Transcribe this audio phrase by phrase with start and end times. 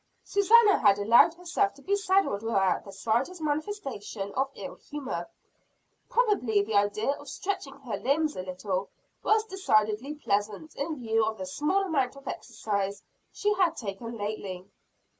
[0.23, 5.29] Susannah had allowed herself to be saddled without the slightest manifestation of ill humor;
[6.09, 8.89] probably the idea of stretching her limbs a little,
[9.21, 14.65] was decidedly pleasant in view of the small amount of exercise she had taken lately.